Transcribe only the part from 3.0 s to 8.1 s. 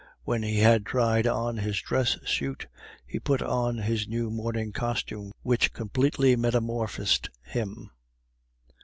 he put on his new morning costume, which completely metamorphosed him.